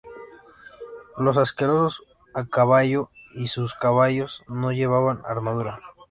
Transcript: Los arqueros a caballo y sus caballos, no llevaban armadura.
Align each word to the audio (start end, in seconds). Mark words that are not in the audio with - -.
Los 1.15 1.37
arqueros 1.37 2.01
a 2.33 2.45
caballo 2.45 3.11
y 3.35 3.45
sus 3.49 3.75
caballos, 3.75 4.41
no 4.47 4.71
llevaban 4.71 5.21
armadura. 5.25 5.79